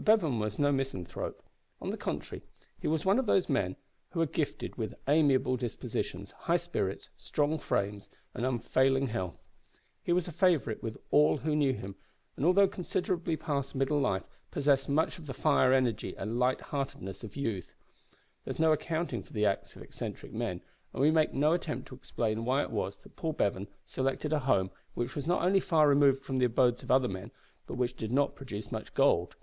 But 0.00 0.04
Bevan 0.04 0.38
was 0.38 0.60
no 0.60 0.70
misanthrope. 0.70 1.42
On 1.80 1.90
the 1.90 1.96
contrary, 1.96 2.44
he 2.78 2.86
was 2.86 3.04
one 3.04 3.18
of 3.18 3.26
those 3.26 3.48
men 3.48 3.74
who 4.10 4.20
are 4.20 4.26
gifted 4.26 4.76
with 4.76 4.94
amiable 5.08 5.56
dispositions, 5.56 6.30
high 6.30 6.56
spirits, 6.56 7.08
strong 7.16 7.58
frames, 7.58 8.08
and 8.32 8.46
unfailing 8.46 9.08
health. 9.08 9.42
He 10.00 10.12
was 10.12 10.28
a 10.28 10.32
favourite 10.32 10.84
with 10.84 10.98
all 11.10 11.38
who 11.38 11.56
knew 11.56 11.72
him, 11.72 11.96
and, 12.36 12.46
although 12.46 12.68
considerably 12.68 13.36
past 13.36 13.74
middle 13.74 13.98
life, 13.98 14.22
possessed 14.52 14.88
much 14.88 15.18
of 15.18 15.26
the 15.26 15.34
fire, 15.34 15.72
energy, 15.72 16.14
and 16.16 16.38
light 16.38 16.60
heartedness 16.60 17.24
of 17.24 17.34
youth. 17.34 17.74
There 18.44 18.52
is 18.52 18.60
no 18.60 18.70
accounting 18.70 19.24
for 19.24 19.32
the 19.32 19.46
acts 19.46 19.74
of 19.74 19.82
eccentric 19.82 20.32
men, 20.32 20.60
and 20.92 21.02
we 21.02 21.10
make 21.10 21.34
no 21.34 21.54
attempt 21.54 21.88
to 21.88 21.96
explain 21.96 22.44
why 22.44 22.62
it 22.62 22.70
was 22.70 22.96
that 22.98 23.16
Paul 23.16 23.32
Bevan 23.32 23.66
selected 23.84 24.32
a 24.32 24.38
home 24.38 24.70
which 24.94 25.16
was 25.16 25.26
not 25.26 25.42
only 25.42 25.58
far 25.58 25.88
removed 25.88 26.22
from 26.22 26.38
the 26.38 26.44
abodes 26.46 26.84
of 26.84 26.90
other 26.92 27.08
men, 27.08 27.32
but 27.66 27.74
which 27.74 27.96
did 27.96 28.12
not 28.12 28.36
produce 28.36 28.70
much 28.70 28.94
gold. 28.94 29.34